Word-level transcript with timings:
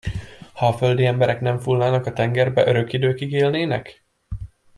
Ha 0.53 0.67
a 0.67 0.73
földi 0.73 1.05
emberek 1.05 1.41
nem 1.41 1.57
fúlnának 1.57 2.05
a 2.05 2.13
tengerbe, 2.13 2.67
örök 2.67 2.93
időkig 2.93 3.31
élnének? 3.31 4.03